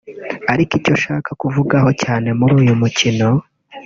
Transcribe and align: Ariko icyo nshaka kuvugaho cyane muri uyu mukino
Ariko 0.53 0.71
icyo 0.79 0.93
nshaka 0.97 1.29
kuvugaho 1.41 1.89
cyane 2.03 2.29
muri 2.39 2.53
uyu 2.61 2.73
mukino 2.81 3.27